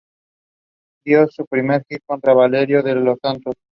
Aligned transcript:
Dio 1.05 1.27
su 1.27 1.45
primer 1.45 1.85
hit 1.87 2.01
contra 2.07 2.33
Valerio 2.33 2.81
de 2.81 2.95
los 2.95 3.19
Santos. 3.21 3.53